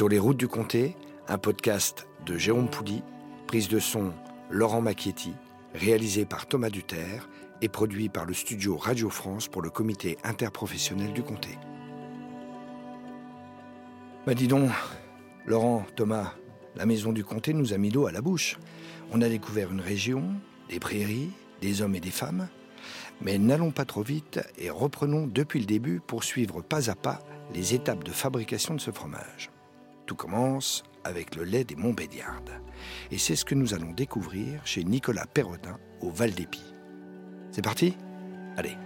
[0.00, 0.96] Sur les routes du comté,
[1.28, 3.02] un podcast de Jérôme Poudy,
[3.46, 4.14] prise de son
[4.48, 5.34] Laurent Macchietti,
[5.74, 7.28] réalisé par Thomas Duterre
[7.60, 11.50] et produit par le studio Radio France pour le comité interprofessionnel du comté.
[14.26, 14.70] Bah dis donc,
[15.44, 16.32] Laurent, Thomas,
[16.76, 18.58] la maison du comté nous a mis l'eau à la bouche.
[19.12, 20.24] On a découvert une région,
[20.70, 21.30] des prairies,
[21.60, 22.48] des hommes et des femmes.
[23.20, 27.18] Mais n'allons pas trop vite et reprenons depuis le début pour suivre pas à pas
[27.52, 29.50] les étapes de fabrication de ce fromage.
[30.10, 32.60] Tout commence avec le lait des Montbéliardes.
[33.12, 36.74] Et c'est ce que nous allons découvrir chez Nicolas Perrodin au Val d'Épis.
[37.52, 37.96] C'est parti?
[38.56, 38.76] Allez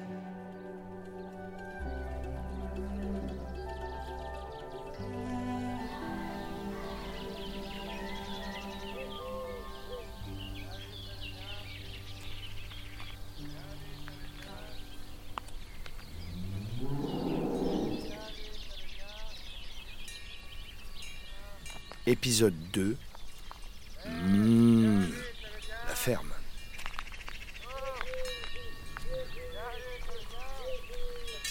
[22.07, 22.97] Épisode 2.
[24.07, 25.05] Mmh,
[25.89, 26.31] la ferme.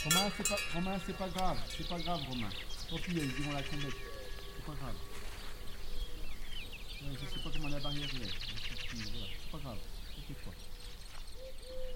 [0.04, 1.58] Romain, c'est pas, Romain, c'est pas grave.
[1.78, 2.50] C'est pas grave, Romain.
[2.90, 3.96] Tant pis, ils vont la commettre.
[4.58, 4.96] C'est pas grave.
[7.02, 8.30] Je sais pas comment la barrière est.
[8.92, 9.78] C'est pas grave.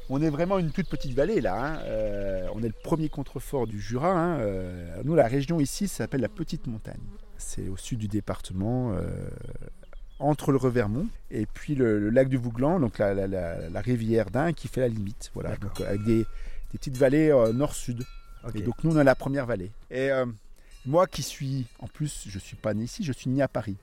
[0.09, 1.55] On est vraiment une toute petite vallée là.
[1.55, 1.79] hein.
[1.83, 4.09] Euh, on est le premier contrefort du Jura.
[4.11, 4.39] hein.
[4.39, 6.95] Euh, nous, la région ici ça s'appelle la Petite Montagne.
[7.37, 9.29] C'est au sud du département, euh,
[10.19, 13.81] entre le Revermont et puis le, le lac du Vouglan, donc la, la- la- la
[13.81, 15.29] rivière d'Ain qui fait la limite.
[15.35, 16.19] Voilà, donc, euh, avec des,
[16.71, 18.03] des petites vallées euh, nord-sud.
[18.55, 19.71] Et donc nous, on est la première vallée.
[19.91, 20.25] Et euh,
[20.85, 23.77] moi qui suis, en plus, je suis pas né ici, je suis né à Paris.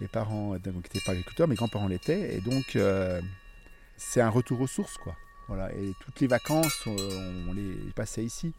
[0.00, 2.36] Mes parents n'étaient pas agriculteurs, mes grands-parents l'étaient.
[2.36, 3.20] Et donc, euh,
[3.96, 5.16] c'est un retour aux sources, quoi.
[5.48, 5.72] Voilà.
[5.74, 6.94] Et toutes les vacances, on,
[7.48, 8.52] on les passait ici.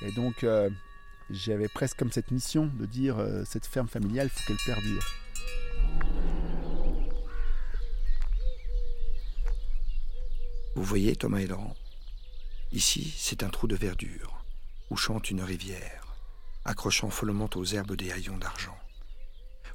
[0.00, 0.42] Et donc,
[1.32, 5.02] j'avais presque comme cette mission de dire euh, cette ferme familiale, il faut qu'elle perdure.
[10.74, 11.74] Vous voyez, Thomas et Laurent
[12.72, 14.44] Ici, c'est un trou de verdure,
[14.90, 16.16] où chante une rivière,
[16.64, 18.78] accrochant follement aux herbes des haillons d'argent,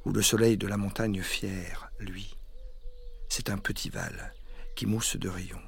[0.05, 2.35] où le soleil de la montagne fière, lui.
[3.29, 4.33] C'est un petit val
[4.75, 5.61] qui mousse de rayons,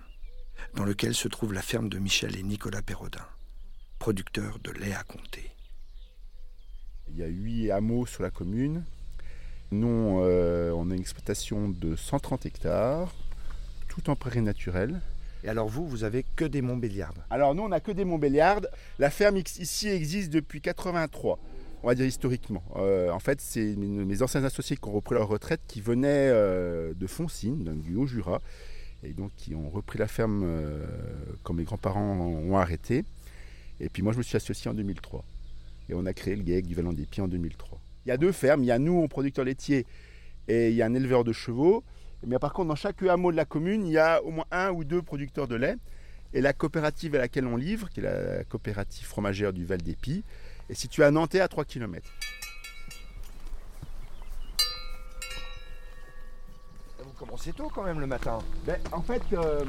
[0.74, 3.28] dans lequel se trouve la ferme de Michel et Nicolas Perrodin,
[4.00, 5.52] producteurs de lait à compter.
[7.12, 8.84] Il y a huit hameaux sur la commune.
[9.72, 13.14] Nous, euh, on a une exploitation de 130 hectares,
[13.88, 15.02] tout en prairie naturelle.
[15.44, 18.70] Et alors vous, vous avez que des Montbéliardes Alors nous, on n'a que des Montbéliardes.
[18.98, 21.40] La ferme ici existe depuis 83,
[21.84, 22.64] on va dire historiquement.
[22.76, 26.94] Euh, en fait, c'est mes anciens associés qui ont repris leur retraite, qui venaient euh,
[26.94, 28.42] de Foncine, du Haut-Jura,
[29.04, 30.86] et donc qui ont repris la ferme euh,
[31.44, 33.06] quand mes grands-parents ont arrêté.
[33.80, 35.24] Et puis moi, je me suis associé en 2003.
[35.90, 37.82] Et on a créé le GAEC du Vallon des en 2003.
[38.06, 39.86] Il y a deux fermes, il y a nous, en producteur laitier,
[40.48, 41.84] et il y a un éleveur de chevaux.
[42.26, 44.72] Mais par contre, dans chaque hameau de la commune, il y a au moins un
[44.72, 45.76] ou deux producteurs de lait.
[46.34, 50.24] Et la coopérative à laquelle on livre, qui est la coopérative fromagère du Val d'Épis,
[50.70, 52.08] est située à Nantais à 3 km.
[57.04, 58.40] Vous commencez tôt quand même le matin.
[58.66, 59.66] Ben, en fait, euh,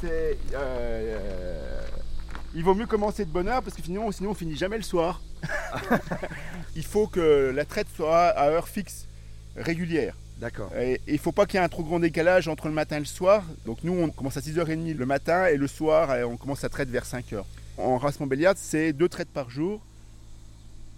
[0.00, 1.83] c'est, euh,
[2.54, 4.82] il vaut mieux commencer de bonne heure parce que sinon, sinon on finit jamais le
[4.82, 5.20] soir.
[6.76, 9.06] il faut que la traite soit à heure fixe,
[9.56, 10.14] régulière.
[10.38, 10.70] D'accord.
[10.76, 12.96] Et il ne faut pas qu'il y ait un trop grand décalage entre le matin
[12.96, 13.44] et le soir.
[13.66, 16.68] Donc nous, on commence à 6h30 le matin et le soir, euh, on commence à
[16.68, 17.42] traite vers 5h.
[17.76, 19.80] En race Montbéliarde, c'est deux traites par jour.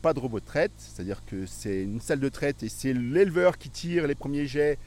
[0.03, 3.57] Pas de robot de traite, c'est-à-dire que c'est une salle de traite et c'est l'éleveur
[3.57, 4.79] qui tire les premiers jets.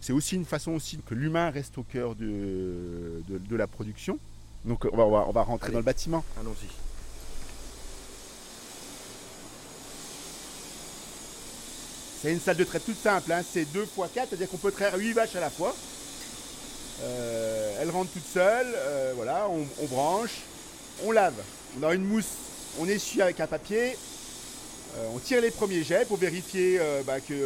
[0.00, 4.18] C'est aussi une façon aussi que l'humain reste au cœur de, de, de la production.
[4.68, 5.72] Donc on va, on va- on va rentrer Allez.
[5.74, 6.22] dans le bâtiment.
[6.40, 6.68] Allons-y.
[12.20, 13.42] C'est une salle de traite toute simple, hein.
[13.52, 15.74] c'est 2 x 4, c'est-à-dire qu'on peut traire 8 vaches à la fois.
[17.02, 20.38] Euh, elles rentrent toutes seules, euh, voilà, on, on branche,
[21.04, 21.34] on lave.
[21.80, 22.24] On a une mousse,
[22.80, 23.96] on essuie avec un papier,
[24.96, 27.36] euh, on tire les premiers jets pour vérifier bah, qu'il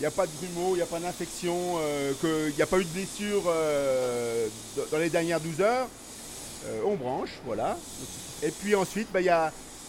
[0.00, 1.78] n'y a pas de grumeaux, il n'y a pas d'infection,
[2.22, 5.88] qu'il n'y a pas eu de blessure dans- dans les dernières 12 heures.
[6.66, 7.76] Euh, on branche, voilà.
[8.42, 9.20] Et puis ensuite, bah,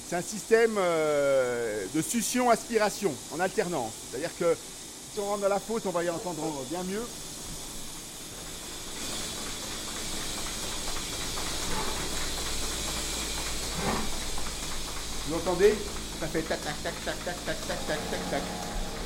[0.08, 3.92] c'est un système euh, de succion-aspiration en alternance.
[4.10, 4.56] C'est-à-dire que
[5.14, 7.04] si on rentre dans la fosse, on va y entendre bien mieux.
[15.28, 15.74] Vous entendez
[16.20, 18.44] Ça fait tac tac tac tac tac tac tac tac tac.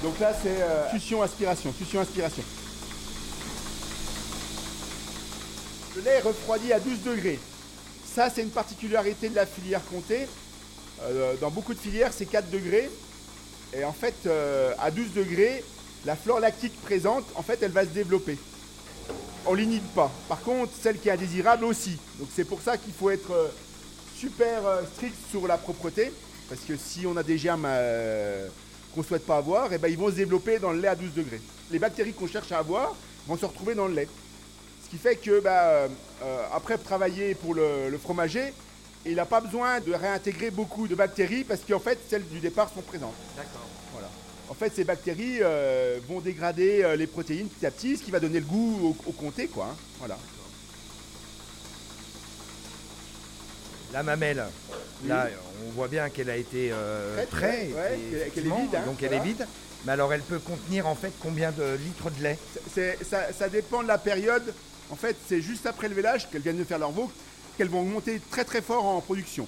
[0.03, 2.43] Donc là c'est euh, succion-aspiration, succion-aspiration.
[5.95, 7.39] Le lait refroidi à 12 degrés.
[8.19, 10.27] Ça c'est une particularité de la filière comté.
[11.03, 12.89] Euh, dans beaucoup de filières c'est 4 degrés.
[13.73, 15.63] Et en fait, euh, à 12 degrés,
[16.05, 18.37] la flore lactique présente, en fait, elle va se développer.
[19.45, 20.11] On l'inhibe pas.
[20.27, 21.97] Par contre, celle qui est indésirable aussi.
[22.17, 23.47] Donc c'est pour ça qu'il faut être euh,
[24.17, 26.11] super euh, strict sur la propreté.
[26.49, 27.69] Parce que si on a des germes
[28.93, 30.95] qu'on ne souhaite pas avoir, eh ben, ils vont se développer dans le lait à
[30.95, 31.39] 12 degrés.
[31.71, 34.09] Les bactéries qu'on cherche à avoir vont se retrouver dans le lait.
[34.89, 35.87] Ce qui fait que bah, euh,
[36.23, 38.53] euh, après travailler pour le, le fromager,
[39.05, 42.71] il n'a pas besoin de réintégrer beaucoup de bactéries parce qu'en fait celles du départ
[42.73, 43.13] sont présentes.
[43.37, 43.67] D'accord.
[43.93, 44.09] Voilà.
[44.49, 48.09] En fait, ces bactéries euh, vont dégrader euh, les protéines petit à petit, ce qui
[48.09, 49.67] va donner le goût au, au comté, quoi.
[49.71, 49.75] hein.
[49.99, 50.17] Voilà.
[53.93, 54.43] La mamelle,
[55.07, 55.27] là,
[55.67, 58.81] on voit bien qu'elle a été euh, Traite, ouais, et qu'elle- qu'elle est vide, hein,
[58.85, 59.23] donc elle voilà.
[59.23, 59.47] est vide.
[59.85, 62.37] Mais alors, elle peut contenir en fait combien de litres de lait?
[62.73, 64.53] C'est- ça, ça dépend de la période.
[64.89, 67.11] En fait, c'est juste après le vélage qu'elles viennent de faire leur veau
[67.57, 69.45] qu'elles vont monter très très fort en production.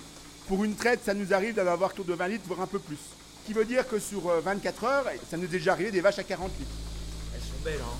[0.50, 2.80] Pour une traite, ça nous arrive d'en avoir autour de 20 litres, voire un peu
[2.80, 2.98] plus.
[2.98, 6.02] Ce qui veut dire que sur euh, 24 heures, ça nous est déjà arrivé des
[6.02, 6.72] vaches à 40 litres.
[7.34, 7.98] Elles sont belles, hein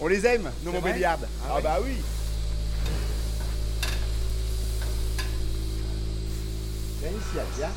[0.00, 1.26] On les aime, nos Montbéliardes.
[1.42, 1.96] Ah Ah, ouais bah oui.
[7.00, 7.70] Viens ici, Asia.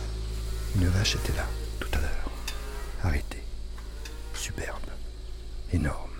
[0.76, 1.48] Une vache était là,
[1.80, 2.32] tout à l'heure,
[3.04, 3.44] arrêtée,
[4.36, 4.84] superbe,
[5.74, 6.12] énorme,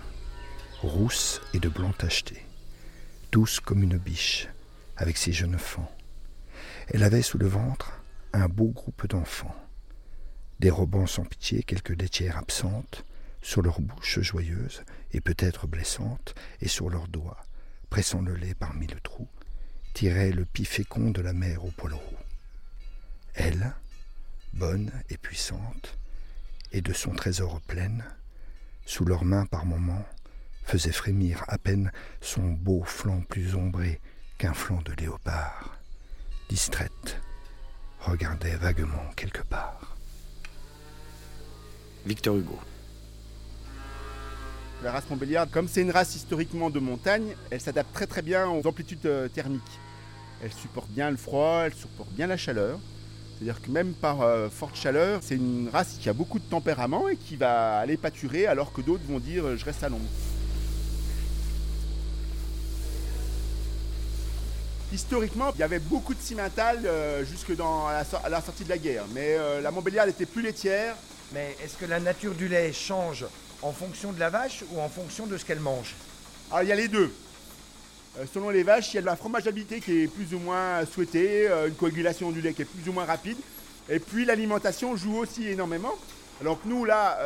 [0.86, 2.44] rousse et de blanc tacheté,
[3.32, 4.48] douce comme une biche,
[4.96, 5.90] avec ses jeunes fans.
[6.88, 8.00] Elle avait sous le ventre
[8.32, 9.56] un beau groupe d'enfants,
[10.60, 13.04] dérobant sans pitié quelques laitières absentes,
[13.42, 17.42] sur leurs bouches joyeuses et peut-être blessantes, et sur leurs doigts,
[17.90, 19.28] pressant le lait parmi le trou,
[19.94, 22.16] tiraient le pis fécond de la mère au poil roux.
[23.34, 23.74] Elle,
[24.52, 25.96] bonne et puissante,
[26.72, 28.04] et de son trésor pleine,
[28.84, 30.04] sous leurs mains par moments,
[30.66, 34.00] faisait frémir à peine son beau flanc plus ombré
[34.36, 35.78] qu'un flanc de léopard.
[36.48, 37.20] Distraite,
[38.00, 39.96] regardait vaguement quelque part.
[42.04, 42.58] Victor Hugo.
[44.82, 48.48] La race Montbéliarde, comme c'est une race historiquement de montagne, elle s'adapte très très bien
[48.48, 49.62] aux amplitudes euh, thermiques.
[50.42, 52.78] Elle supporte bien le froid, elle supporte bien la chaleur.
[53.34, 57.08] C'est-à-dire que même par euh, forte chaleur, c'est une race qui a beaucoup de tempérament
[57.08, 60.04] et qui va aller pâturer alors que d'autres vont dire euh, je reste à l'ombre.
[64.96, 68.40] Historiquement, il y avait beaucoup de cimentales euh, jusque dans à la, sor- à la
[68.40, 70.96] sortie de la guerre, mais euh, la Montbéliarde était plus laitière,
[71.32, 73.24] Mais est-ce que la nature du lait change
[73.62, 75.94] en fonction de la vache ou en fonction de ce qu'elle mange?
[76.50, 77.12] Alors il y a les deux.
[78.18, 80.84] Euh, selon les vaches, il y a de la fromageabilité qui est plus ou moins
[80.86, 83.38] souhaitée, une coagulation du lait qui est plus ou moins rapide.
[83.88, 85.94] Et puis l'alimentation joue aussi énormément.
[86.40, 87.18] Alors que nous là,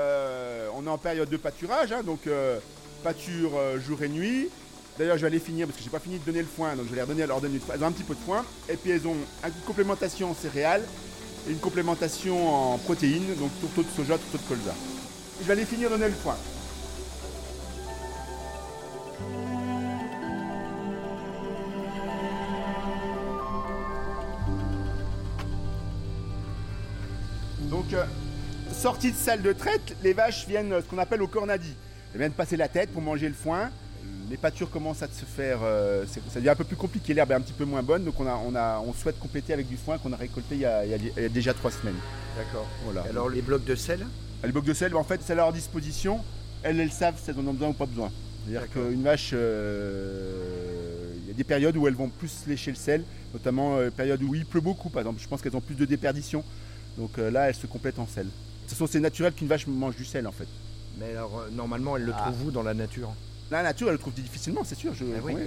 [0.75, 2.21] on est en période de pâturage, hein, donc
[3.05, 3.51] pâture
[3.87, 4.49] jour et nuit.
[5.01, 6.85] D'ailleurs, je vais aller finir parce que j'ai pas fini de donner le foin, donc
[6.85, 8.45] je vais les redonner, leur donner un petit peu de foin.
[8.69, 10.83] Et puis elles ont une complémentation en céréales
[11.49, 14.75] et une complémentation en protéines, donc tourteau de soja, tourteau de colza.
[15.41, 16.37] Je vais aller finir de donner le foin.
[27.71, 28.05] Donc, euh,
[28.71, 31.75] sortie de salle de traite, les vaches viennent ce qu'on appelle au cornadi.
[32.13, 33.71] Elles viennent passer la tête pour manger le foin.
[34.31, 35.59] Les pâtures commencent à se faire.
[35.63, 38.15] euh, ça devient un peu plus compliqué, l'herbe est un petit peu moins bonne, donc
[38.21, 40.65] on, a, on, a, on souhaite compléter avec du foin qu'on a récolté il y
[40.67, 41.97] a, il y déjà trois semaines.
[42.37, 42.67] D'accord.
[42.85, 43.03] Voilà.
[43.11, 44.07] Alors les blocs de sel?
[44.45, 46.21] Les blocs de sel, bah, en fait, c'est à leur disposition.
[46.63, 48.11] Elles, elles savent si elles en ont besoin ou pas besoin.
[48.47, 52.77] C'est-à-dire qu'une vache, euh, il y a des périodes où elles vont plus lécher le
[52.77, 53.03] sel,
[53.35, 55.21] notamment euh, périodes où il pleut beaucoup, par exemple.
[55.21, 56.45] Je pense qu'elles ont plus de déperdition.
[56.99, 58.27] Donc euh, là, elles se complètent en sel.
[58.27, 58.31] De
[58.63, 60.47] toute façon, c'est naturel qu'une vache mange du sel, en fait.
[60.99, 62.21] Mais alors normalement elle le Ah.
[62.31, 63.13] trouve où dans la nature?
[63.51, 64.95] La nature, elle le trouve difficilement, c'est sûr.
[64.95, 65.05] Je...
[65.05, 65.35] Ah oui.
[65.35, 65.41] Ouais.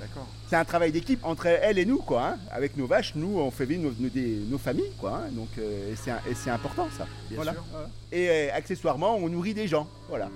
[0.00, 0.26] D'accord.
[0.48, 2.28] C'est un travail d'équipe entre elles et nous, quoi.
[2.28, 2.38] hein.
[2.50, 5.18] Avec nos vaches, nous, on fait vivre nos, nos- des- nos familles, quoi.
[5.26, 5.28] hein.
[5.32, 7.06] Donc, euh, et c'est important, ça.
[7.28, 7.52] Bien Voilà.
[7.52, 7.62] sûr.
[7.70, 7.88] Voilà.
[8.12, 9.86] Et euh, accessoirement, on nourrit des gens.
[10.08, 10.30] Voilà.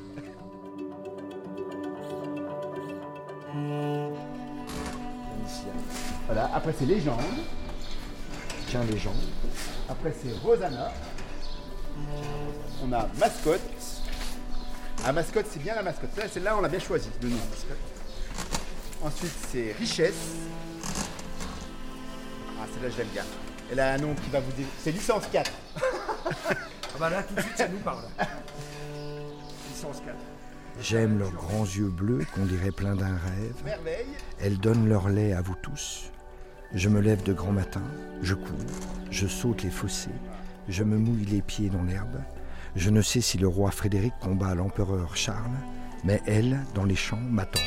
[6.26, 6.50] Voilà.
[6.54, 7.20] Après, c'est Légende.
[8.68, 9.12] Tiens les gens.
[9.88, 10.90] Après, c'est Rosanna.
[12.84, 13.60] On a Mascotte.
[15.06, 16.10] Ah, Mascotte, c'est bien la mascotte.
[16.16, 17.36] Celle- Celle-là, on l'a bien choisie de nous.
[19.02, 20.14] Ensuite, c'est Richesse.
[22.58, 23.24] Ah, celle-là, je l'aime bien.
[23.70, 24.66] Elle a un nom qui va vous dire.
[24.82, 25.50] C'est licence 4.
[26.96, 28.04] Ah bah là tout de suite ça nous parle.
[29.68, 30.14] Licence 4.
[30.80, 33.56] J'aime leurs grands yeux bleus qu'on dirait pleins d'un rêve.
[33.64, 34.06] Merveille.
[34.40, 36.12] Elles donnent leur lait à vous tous.
[36.72, 37.82] Je me lève de grand matin,
[38.22, 38.46] je cours,
[39.10, 40.10] je saute les fossés,
[40.68, 42.20] je me mouille les pieds dans l'herbe.
[42.76, 45.58] Je ne sais si le roi Frédéric combat l'empereur Charles,
[46.04, 47.62] mais elles, dans les champs, m'attendent.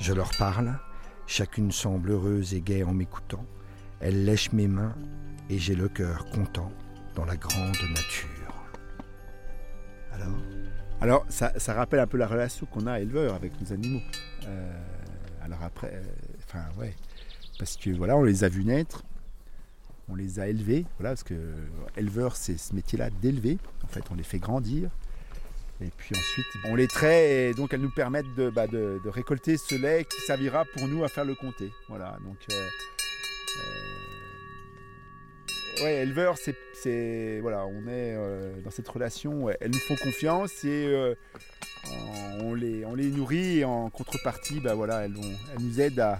[0.00, 0.78] Je leur parle,
[1.26, 3.44] chacune semble heureuse et gaie en m'écoutant.
[4.00, 4.94] Elles lèchent mes mains
[5.48, 6.72] et j'ai le cœur content
[7.14, 8.66] dans la grande nature.
[10.12, 10.38] Alors?
[11.00, 14.02] Alors, ça, rappelle un peu la relation qu'on a éleveur avec nos animaux.
[14.46, 14.72] Euh,
[15.40, 16.02] alors après, euh,
[16.44, 16.94] enfin ouais,
[17.58, 19.04] parce que voilà, on les a vus naître,
[20.10, 21.34] on les a élevés, voilà, parce que
[21.96, 23.58] éleveur, c'est ce métier-là d'élever.
[23.84, 24.90] En fait, on les fait grandir.
[25.80, 28.66] Et puis ensuite, on les traite et donc elles nous permettent de, bah,
[29.04, 31.70] récolter ce lait qui servira pour nous à faire le comté.
[31.88, 32.38] Voilà, donc.
[32.50, 32.68] euh,
[35.80, 39.48] euh, ouais, éleveur, c'est, voilà, on est euh, dans cette relation.
[39.60, 41.14] elles nous font confiance et euh,
[42.40, 45.14] on, les, nourrit et en contrepartie, bah voilà, elles,
[45.52, 46.18] elles nous aident à,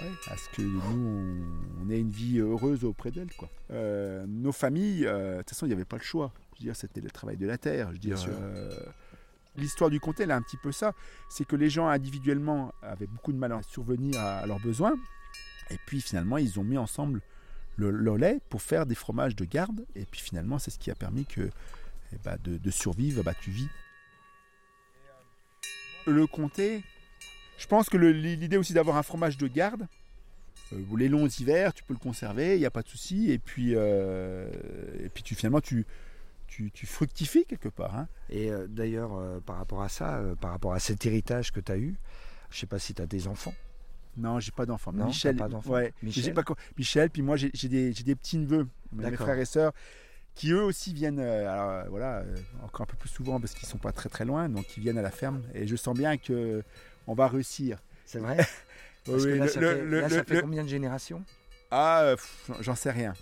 [0.00, 3.32] ouais, à ce que nous, on, on ait une vie heureuse auprès d'elles.
[3.38, 3.48] Quoi.
[3.70, 6.32] Euh, nos familles, euh, de toute façon, il n'y avait pas le choix.
[6.54, 7.88] Je veux dire, c'était le travail de la terre.
[7.88, 8.32] Je veux dire, Bien sûr.
[8.34, 8.70] euh,
[9.56, 10.92] L'histoire du comté, elle a un petit peu ça.
[11.28, 14.94] C'est que les gens individuellement avaient beaucoup de mal à survenir à, leurs besoins.
[15.70, 17.20] Et puis finalement, ils ont mis ensemble
[17.76, 19.84] le, le lait pour faire des fromages de garde.
[19.96, 21.50] Et puis finalement, c'est ce qui a permis que
[22.12, 23.68] eh ben, de, de survivre, bah, tu vis.
[26.06, 26.82] Le comté,
[27.60, 29.86] je pense que l'idée aussi d'avoir un fromage de garde,
[30.72, 33.30] euh, les longs hivers, tu peux le conserver, il n'y a pas de souci.
[33.30, 34.48] Et puis, euh,
[35.04, 35.84] et puis tu, finalement, tu,
[36.46, 37.94] tu, tu fructifies quelque part.
[37.94, 38.08] hein.
[38.30, 41.70] Et euh, d'ailleurs, euh, par rapport à ça, par rapport à cet héritage que tu
[41.70, 41.96] as eu,
[42.50, 43.54] je sais pas si tu as des enfants.
[44.16, 44.92] Non, j'ai pas d'enfant.
[44.92, 45.92] Non, Michel, pas ouais.
[46.02, 46.42] Michel pas
[47.12, 49.72] puis moi j'ai des, j'ai des petits neveux, mes frères et sœurs,
[50.34, 52.24] qui eux aussi viennent, alors, voilà,
[52.64, 54.98] encore un peu plus souvent parce qu'ils sont pas très très loin, donc ils viennent
[54.98, 55.42] à la ferme.
[55.54, 56.64] Et je sens bien que
[57.10, 57.78] on va réussir.
[58.06, 58.36] C'est vrai
[59.08, 60.62] Oui, Parce que oui, là, le- ça fait, le- là, ça le- fait le- combien
[60.62, 61.24] de générations?
[61.70, 62.16] Ah, euh,
[62.60, 63.14] j'en sais rien.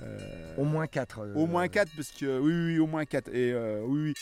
[0.00, 1.26] Euh, Au moins 4.
[1.34, 3.28] Au moins 4, parce que oui, oui, au moins 4.
[3.28, 4.14] Et euh, oui, oui.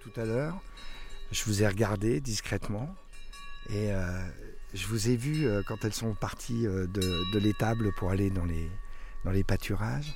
[0.00, 0.60] Tout à l'heure,
[1.30, 2.94] je vous ai regardé discrètement
[3.70, 4.20] et euh,
[4.74, 8.30] je vous ai vu euh, quand elles sont parties euh, de, de l'étable pour aller
[8.30, 8.68] dans les,
[9.24, 10.14] dans les pâturages.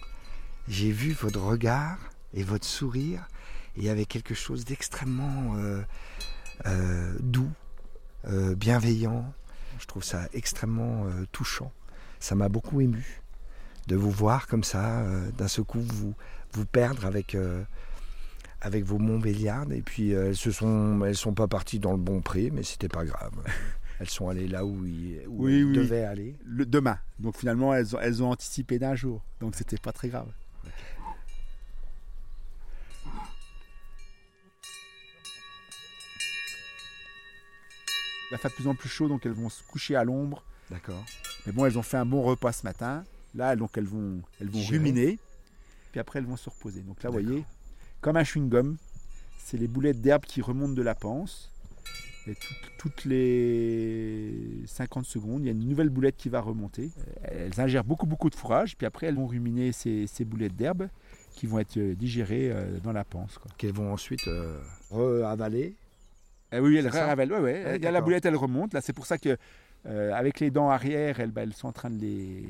[0.68, 1.98] J'ai vu votre regard
[2.34, 3.26] et votre sourire
[3.76, 5.80] il y avait quelque chose d'extrêmement euh,
[6.66, 7.48] euh, doux,
[8.26, 9.32] euh, bienveillant.
[9.78, 11.72] Je trouve ça extrêmement touchant.
[12.20, 13.22] Ça m'a beaucoup ému
[13.88, 15.02] de vous voir comme ça,
[15.38, 16.14] d'un seul coup vous,
[16.52, 17.34] vous perdre avec,
[18.60, 19.72] avec vos Montbéliardes.
[19.72, 22.88] Et puis elles se sont, elles sont pas parties dans le bon pré, mais c'était
[22.88, 23.32] pas grave.
[24.00, 25.72] Elles sont allées là où, ils- où Oui, elles oui.
[25.76, 26.36] devaient aller.
[26.44, 26.98] Le, demain.
[27.20, 29.22] Donc finalement, elles ont, elles ont anticipé d'un jour.
[29.40, 30.26] Donc c'était pas très grave.
[38.32, 40.44] Va faire de plus en plus chaud, donc elles vont se coucher à l'ombre.
[40.70, 41.04] D'accord.
[41.46, 43.04] Mais bon, elles ont fait un bon repas ce matin.
[43.34, 45.18] Là, donc elles vont, elles vont ruminer.
[45.90, 46.80] Puis après, elles vont se reposer.
[46.80, 47.44] Donc là, vous voyez,
[48.00, 48.76] comme un chewing-gum,
[49.38, 51.50] c'est les boulettes d'herbe qui remontent de la panse.
[52.26, 56.90] Et toutes, toutes les 50 secondes, il y a une nouvelle boulette qui va remonter.
[57.22, 58.76] Elles ingèrent beaucoup, beaucoup de fourrage.
[58.76, 60.88] Puis après, elles vont ruminer ces, ces boulettes d'herbe
[61.34, 63.38] qui vont être euh, digérées euh, dans la panse.
[63.58, 64.60] Qu'elles vont ensuite euh,
[64.90, 65.74] re-avaler.
[66.52, 67.36] Eh oui, elle ravalent.
[67.36, 67.64] Ouais, ouais.
[67.64, 68.74] Ouais, Il y a la boulette, elle remonte.
[68.74, 69.36] Là, c'est pour ça que
[69.86, 72.44] euh, avec les dents arrière, elles, bah, elles sont en train de les,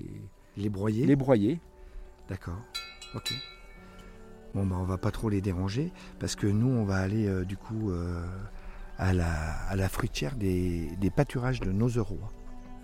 [0.56, 1.06] Les broyer.
[1.06, 1.60] les broyer.
[2.28, 2.60] D'accord.
[3.14, 3.32] Ok.
[4.54, 7.44] Bon, bah, on va pas trop les déranger parce que nous, on va aller euh,
[7.44, 8.22] du coup euh,
[8.98, 9.30] à, la,
[9.68, 12.18] à la fruitière des, des pâturages de Nozeroy.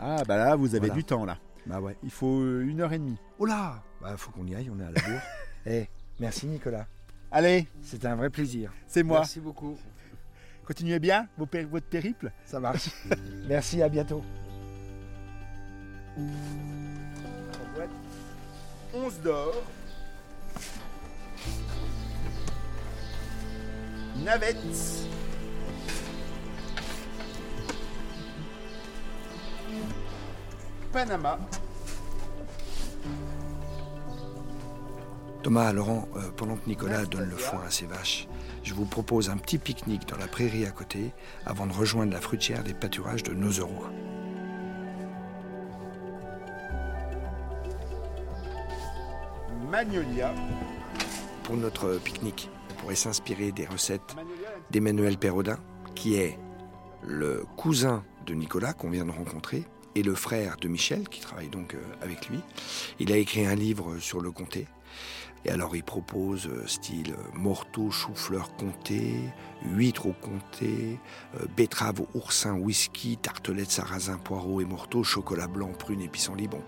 [0.00, 0.94] Ah, bah là, vous avez Voilà.
[0.94, 1.38] du temps, là.
[1.66, 1.96] Bah ouais.
[2.02, 3.18] Il faut euh, une heure et demie.
[3.38, 5.20] Oh là Bah, faut qu'on y aille, on est à la bourre.
[5.66, 5.86] Eh,
[6.20, 6.86] merci Nicolas.
[7.30, 8.72] Allez, C'était un vrai plaisir.
[8.86, 9.18] c'est moi.
[9.18, 9.76] Merci beaucoup.
[10.68, 12.30] Continuez bien vos péri- votre périple.
[12.44, 12.90] Ça marche.
[13.48, 14.22] merci, à bientôt.
[18.92, 19.62] 11 d'or.
[24.22, 25.08] Navette.
[30.92, 31.38] Panama.
[35.42, 38.26] Thomas, Laurent, euh, pendant que Nicolas donne le foin à ses vaches,
[38.68, 41.12] je vous propose un petit pique-nique dans la prairie à côté
[41.46, 43.90] avant de rejoindre la fruitière des pâturages de Nozeroy.
[49.70, 50.34] Magnolia.
[51.44, 54.16] Pour notre pique-nique, on pourrait s'inspirer des recettes
[54.70, 55.56] d'Emmanuel Perrodin,
[55.94, 56.38] qui est
[57.02, 61.48] le cousin de Nicolas qu'on vient de rencontrer et le frère de Michel qui travaille
[61.48, 62.40] donc euh, avec lui.
[62.98, 64.66] Il a écrit un livre sur le comté.
[65.44, 69.14] Et alors il propose euh, style euh, morteau, chou-fleur comté,
[69.64, 70.98] huître au comté,
[71.36, 76.48] euh, betterave oursin, whisky, tartelette sarrasin, poireau et morteau, chocolat blanc, prune et pissenlit.
[76.48, 76.62] Bon,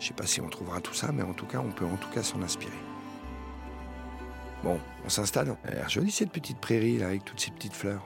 [0.00, 1.96] je sais pas si on trouvera tout ça, mais en tout cas, on peut en
[1.96, 2.72] tout cas s'en inspirer.
[4.62, 5.56] Bon, on s'installe.
[5.70, 8.02] L'air jolie cette petite prairie là avec toutes ces petites fleurs.